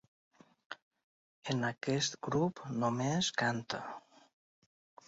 En 1.53 1.61
aquest 1.69 2.17
grup 2.29 2.63
només 2.81 3.31
canta. 3.45 3.85